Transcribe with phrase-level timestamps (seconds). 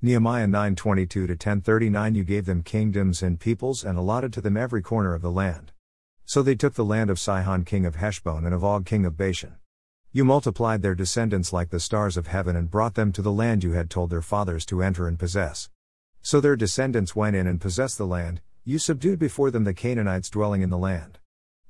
[0.00, 4.80] Nehemiah 9:22 to 10:39 You gave them kingdoms and peoples and allotted to them every
[4.80, 5.72] corner of the land.
[6.24, 9.16] So they took the land of Sihon king of Heshbon and of Og king of
[9.16, 9.56] Bashan.
[10.12, 13.64] You multiplied their descendants like the stars of heaven and brought them to the land
[13.64, 15.68] you had told their fathers to enter and possess.
[16.22, 20.30] So their descendants went in and possessed the land, you subdued before them the Canaanites
[20.30, 21.18] dwelling in the land.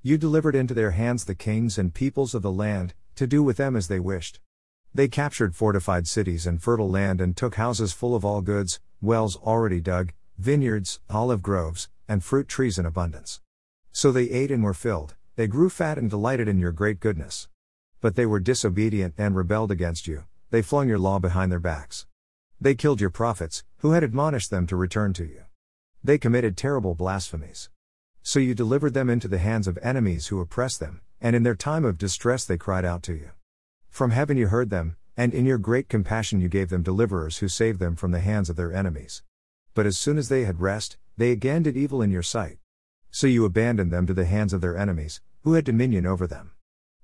[0.02, 3.56] You delivered into their hands the kings and peoples of the land, to do with
[3.56, 4.38] them as they wished.
[4.98, 9.36] They captured fortified cities and fertile land and took houses full of all goods, wells
[9.36, 13.40] already dug, vineyards, olive groves, and fruit trees in abundance.
[13.92, 17.46] So they ate and were filled, they grew fat and delighted in your great goodness.
[18.00, 22.06] But they were disobedient and rebelled against you, they flung your law behind their backs.
[22.60, 25.44] They killed your prophets, who had admonished them to return to you.
[26.02, 27.70] They committed terrible blasphemies.
[28.24, 31.54] So you delivered them into the hands of enemies who oppressed them, and in their
[31.54, 33.30] time of distress they cried out to you.
[33.90, 37.48] From heaven you heard them, and in your great compassion you gave them deliverers who
[37.48, 39.22] saved them from the hands of their enemies.
[39.74, 42.58] But as soon as they had rest, they again did evil in your sight.
[43.10, 46.52] So you abandoned them to the hands of their enemies, who had dominion over them.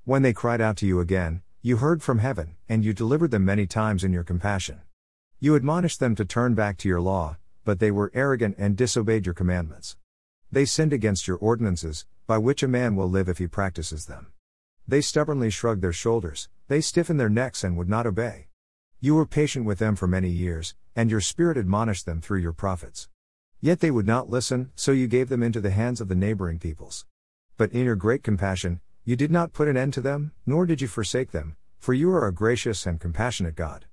[0.04, 3.44] When they cried out to you again, you heard from heaven, and you delivered them
[3.44, 4.82] many times in your compassion.
[5.40, 9.26] You admonished them to turn back to your law, but they were arrogant and disobeyed
[9.26, 9.96] your commandments.
[10.52, 14.28] They sinned against your ordinances, by which a man will live if he practices them.
[14.86, 18.48] They stubbornly shrugged their shoulders, they stiffened their necks and would not obey.
[19.00, 22.52] You were patient with them for many years, and your spirit admonished them through your
[22.54, 23.08] prophets.
[23.60, 26.58] Yet they would not listen, so you gave them into the hands of the neighboring
[26.58, 27.04] peoples.
[27.56, 30.80] But in your great compassion, you did not put an end to them, nor did
[30.80, 33.84] you forsake them, for you are a gracious and compassionate God.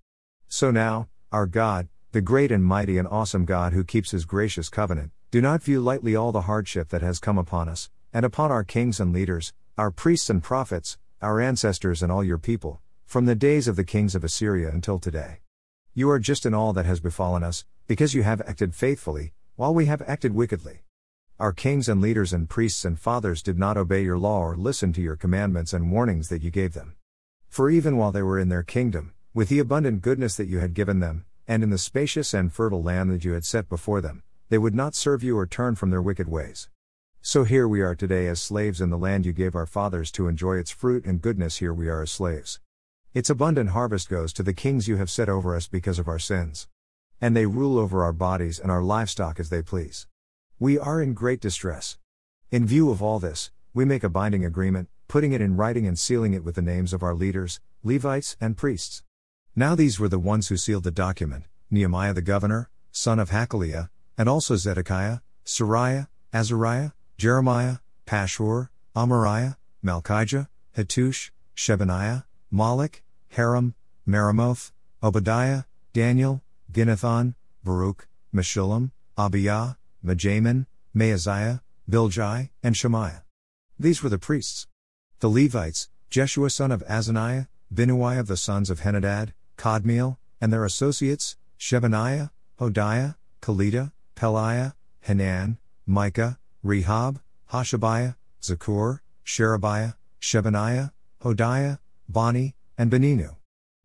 [0.47, 4.69] So now, our God, the great and mighty and awesome God who keeps his gracious
[4.69, 8.51] covenant, do not view lightly all the hardship that has come upon us, and upon
[8.51, 13.25] our kings and leaders, our priests and prophets, our ancestors and all your people, from
[13.25, 15.39] the days of the kings of Assyria until today.
[15.93, 19.73] You are just in all that has befallen us, because you have acted faithfully, while
[19.73, 20.79] we have acted wickedly.
[21.39, 24.93] Our kings and leaders and priests and fathers did not obey your law or listen
[24.93, 26.95] to your commandments and warnings that you gave them.
[27.47, 30.73] For even while they were in their kingdom, with the abundant goodness that you had
[30.73, 34.23] given them, and in the spacious and fertile land that you had set before them,
[34.49, 36.69] they would not serve you or turn from their wicked ways.
[37.23, 40.27] So here we are today as slaves in the land you gave our fathers to
[40.27, 42.59] enjoy its fruit and goodness, here we are as slaves.
[43.13, 46.17] Its abundant harvest goes to the kings you have set over us because of our
[46.17, 46.67] sins.
[47.21, 50.07] And they rule over our bodies and our livestock as they please.
[50.57, 51.99] We are in great distress.
[52.49, 55.99] In view of all this, we make a binding agreement, putting it in writing and
[55.99, 59.03] sealing it with the names of our leaders, Levites, and priests.
[59.55, 63.91] Now these were the ones who sealed the document Nehemiah the governor, son of Hacaliah,
[64.17, 67.77] and also Zedekiah, Seraiah, Azariah, Jeremiah,
[68.07, 69.55] Pashhur, Amariah,
[69.85, 73.75] Malchijah, Hattush, Shebaniah, Malluch, Harim,
[74.07, 74.71] Meremoth,
[75.03, 76.41] Obadiah, Daniel,
[76.73, 78.89] Ginnethon, Baruch, Meshullam,
[79.19, 80.65] Abijah, Mijamin,
[80.97, 83.21] Maaziah, Bilgai, and Shemaiah.
[83.77, 84.65] These were the priests.
[85.19, 90.65] The Levites, Jeshua son of Azaniah, Binnui of the sons of Henadad, Kadmiel, and their
[90.65, 97.19] associates, Shebaniah, Hodiah, Kelita, Pelaiah, Hanan, Micah, Rehob,
[97.51, 100.91] Hashabiah, Zaccur, Sherebiah, Shebaniah,
[101.23, 103.35] Hodiah, Bani, and Beninu.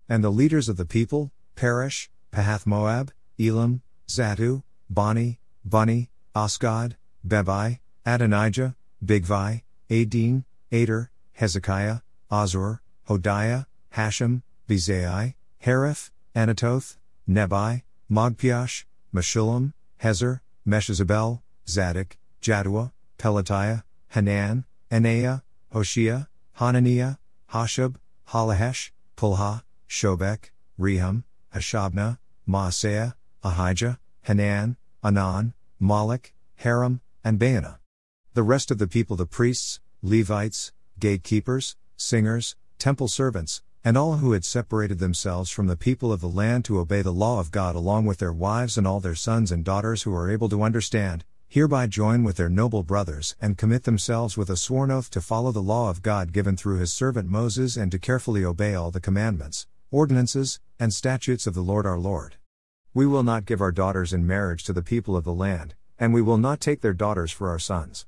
[0.09, 6.95] And the leaders of the people, Parosh, Pahath Moab, Elam, Zattu, Bani, Bunni, Azgad,
[7.27, 11.99] Bebai, Adonijah, Bigvai, Adin, Ater, Hezekiah,
[12.31, 15.35] Azzur, Hodiah, Hashum, Bezai,
[15.65, 16.97] Hariph, Anathoth,
[17.29, 18.85] Nebai, Magpiash,
[19.15, 19.73] Meshullam,
[20.03, 23.83] Hezir, Meshezabel, Zadok, Jaddua, Pelatiah,
[24.15, 25.43] Hanan, Anaiah,
[25.73, 27.17] Hoshea, Hananiah,
[27.51, 27.97] Hasshub,
[28.29, 32.19] Hallohesh, Pilha, Shobek, Rehum, Hashabnah,
[32.49, 37.79] Maaseiah, Ahijah, Hanan, Anan, Malluch, Harim, and Baanah.
[38.35, 40.71] The rest of the people the priests, Levites,
[41.01, 46.29] gatekeepers, singers, temple servants, and all who had separated themselves from the people of the
[46.29, 49.51] land to obey the law of God along with their wives and all their sons
[49.51, 53.85] and daughters who are able to understand, hereby join with their noble brothers and commit
[53.85, 57.29] themselves with a sworn oath to follow the law of God given through his servant
[57.29, 61.99] Moses and to carefully obey all the commandments, ordinances, and statutes of the Lord our
[61.99, 62.37] Lord.
[62.93, 66.13] We will not give our daughters in marriage to the people of the land, and
[66.13, 68.07] we will not take their daughters for our sons.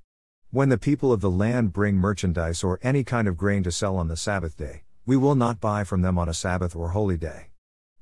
[0.51, 3.97] When the people of the land bring merchandise or any kind of grain to sell
[3.97, 7.17] on the Sabbath day, we will not buy from them on a Sabbath or holy
[7.17, 7.49] day.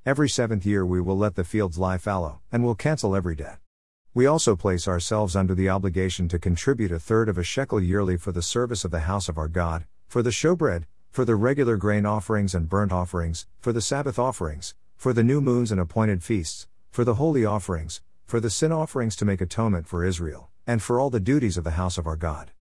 [0.05, 3.59] Every seventh year we will let the fields lie fallow, and will cancel every debt.
[4.17, 8.17] We also place ourselves under the obligation to contribute a third of a shekel yearly
[8.17, 11.77] for the service of the house of our God, for the showbread, for the regular
[11.77, 16.23] grain offerings and burnt offerings, for the Sabbath offerings, for the new moons and appointed
[16.23, 20.83] feasts, for the holy offerings, for the sin offerings to make atonement for Israel, and
[20.83, 22.53] for all the duties of the house of our God.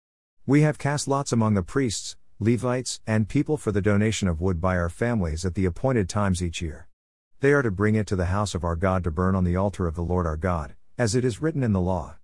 [0.45, 4.59] We have cast lots among the priests, Levites, and people for the donation of wood
[4.59, 6.89] by our families at the appointed times each year.
[7.39, 9.55] They are to bring it to the house of our God to burn on the
[9.55, 12.15] altar of the Lord our God, as it is written in the law.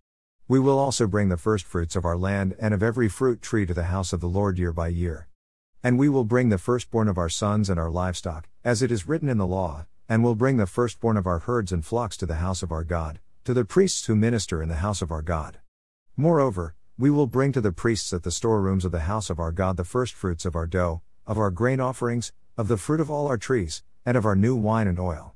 [0.48, 3.74] We will also bring the firstfruits of our land and of every fruit tree to
[3.74, 5.28] the house of the Lord year by year.
[5.84, 9.08] And we will bring the firstborn of our sons and our livestock, as it is
[9.08, 12.26] written in the law, and will bring the firstborn of our herds and flocks to
[12.26, 15.22] the house of our God, to the priests who minister in the house of our
[15.22, 15.58] God.
[16.16, 19.52] Moreover, we will bring to the priests at the storerooms of the house of our
[19.52, 23.28] God the firstfruits of our dough, of our grain offerings, of the fruit of all
[23.28, 25.36] our trees, and of our new wine and oil.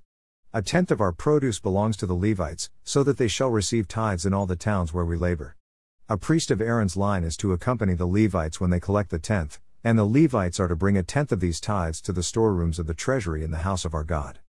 [0.56, 4.25] A tenth of our produce belongs to the Levites, so that they shall receive tithes
[4.25, 5.57] in all the towns where we labor.
[6.07, 9.60] A priest of Aaron's line is to accompany the Levites when they collect the tenth,
[9.84, 12.88] and the Levites are to bring a tenth of these tithes to the storerooms of
[12.88, 14.40] the treasury in the house of our God.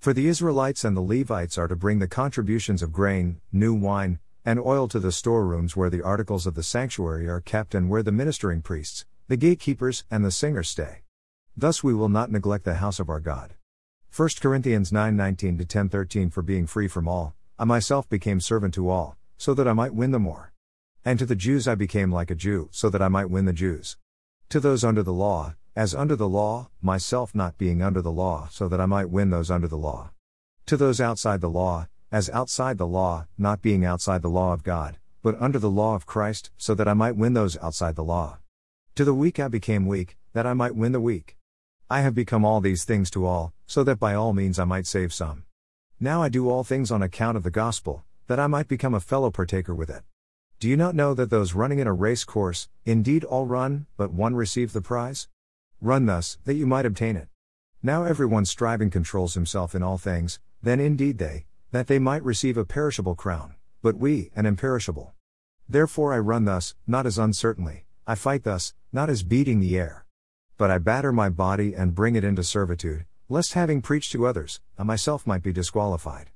[0.00, 4.18] For the Israelites and the Levites are to bring the contributions of grain, new wine,
[4.44, 8.02] and oil to the storerooms where the articles of the sanctuary are kept and where
[8.02, 11.02] the ministering priests, the gatekeepers, and the singers stay.
[11.56, 13.54] Thus we will not neglect the house of our God.
[14.14, 18.90] 1 Corinthians 9:19 to 10:13 For being free from all, I myself became servant to
[18.90, 20.52] all, so that I might win the more.
[21.02, 23.54] And to the Jews I became like a Jew, so that I might win the
[23.54, 23.96] Jews.
[24.50, 28.48] To those under the law, as under the law, myself not being under the law,
[28.50, 30.10] so that I might win those under the law.
[30.66, 34.62] To those outside the law, as outside the law, not being outside the law of
[34.62, 38.04] God, but under the law of Christ, so that I might win those outside the
[38.04, 38.40] law.
[38.96, 41.38] To the weak I became weak, that I might win the weak.
[41.92, 44.86] I have become all these things to all, so that by all means I might
[44.86, 45.44] save some.
[46.00, 48.98] Now I do all things on account of the gospel, that I might become a
[48.98, 50.02] fellow partaker with it.
[50.58, 54.10] Do you not know that those running in a race course, indeed all run, but
[54.10, 55.28] one receive the prize?
[55.82, 57.28] Run thus, that you might obtain it.
[57.82, 62.56] Now everyone striving controls himself in all things, then indeed they, that they might receive
[62.56, 65.12] a perishable crown, but we, an imperishable.
[65.68, 70.01] Therefore I run thus, not as uncertainly, I fight thus, not as beating the air.
[70.58, 74.60] But I batter my body and bring it into servitude, lest having preached to others,
[74.78, 76.30] I myself might be disqualified.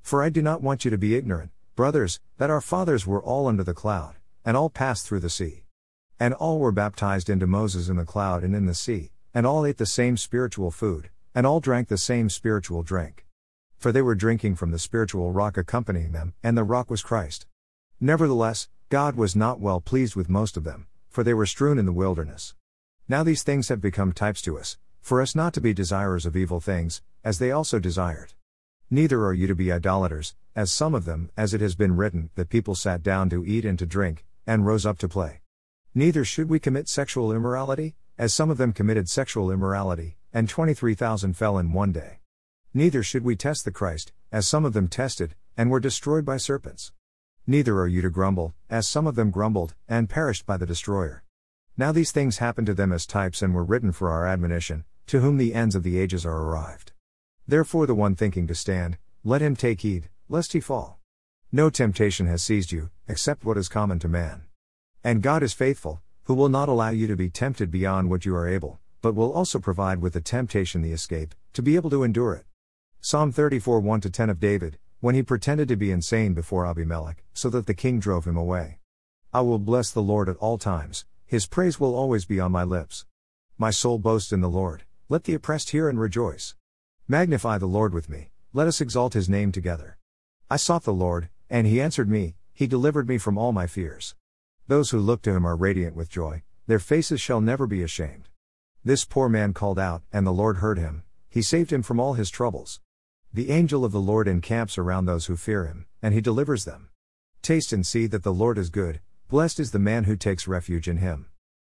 [0.00, 3.46] For I do not want you to be ignorant, brothers, that our fathers were all
[3.46, 5.64] under the cloud, and all passed through the sea.
[6.18, 9.66] And all were baptized into Moses in the cloud and in the sea, and all
[9.66, 13.26] ate the same spiritual food, and all drank the same spiritual drink.
[13.76, 17.46] For they were drinking from the spiritual rock accompanying them, and the rock was Christ.
[18.00, 21.86] Nevertheless, God was not well pleased with most of them, for they were strewn in
[21.86, 22.54] the wilderness.
[23.10, 26.36] Now these things have become types to us, for us not to be desirers of
[26.36, 28.34] evil things, as they also desired.
[28.90, 32.28] Neither are you to be idolaters, as some of them, as it has been written,
[32.34, 35.40] that people sat down to eat and to drink, and rose up to play.
[35.94, 41.34] Neither should we commit sexual immorality, as some of them committed sexual immorality, and 23,000
[41.34, 42.18] fell in one day.
[42.74, 46.36] Neither should we test the Christ, as some of them tested, and were destroyed by
[46.36, 46.92] serpents.
[47.46, 51.24] Neither are you to grumble, as some of them grumbled, and perished by the destroyer.
[51.78, 55.20] Now these things happened to them as types and were written for our admonition, to
[55.20, 56.90] whom the ends of the ages are arrived.
[57.46, 60.98] Therefore, the one thinking to stand, let him take heed, lest he fall.
[61.52, 64.42] No temptation has seized you, except what is common to man.
[65.04, 68.34] And God is faithful, who will not allow you to be tempted beyond what you
[68.34, 72.02] are able, but will also provide with the temptation the escape, to be able to
[72.02, 72.46] endure it.
[73.00, 77.48] Psalm 34 1 10 of David, when he pretended to be insane before Abimelech, so
[77.48, 78.80] that the king drove him away.
[79.32, 82.64] I will bless the Lord at all times, his praise will always be on my
[82.64, 83.04] lips.
[83.58, 86.54] My soul boasts in the Lord, let the oppressed hear and rejoice.
[87.06, 89.98] Magnify the Lord with me, let us exalt his name together.
[90.50, 94.14] I sought the Lord, and he answered me, he delivered me from all my fears.
[94.68, 98.30] Those who look to him are radiant with joy, their faces shall never be ashamed.
[98.82, 102.14] This poor man called out, and the Lord heard him, he saved him from all
[102.14, 102.80] his troubles.
[103.34, 106.88] The angel of the Lord encamps around those who fear him, and he delivers them.
[107.42, 110.88] Taste and see that the Lord is good, Blessed is the man who takes refuge
[110.88, 111.26] in him.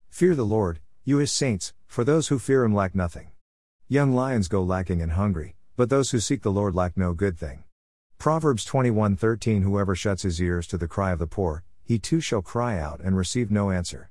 [0.08, 3.32] Fear the Lord, you his saints, for those who fear him lack nothing.
[3.88, 7.36] Young lions go lacking and hungry, but those who seek the Lord lack no good
[7.36, 7.64] thing.
[8.16, 12.40] Proverbs 21:13 Whoever shuts his ears to the cry of the poor, he too shall
[12.40, 14.08] cry out and receive no answer.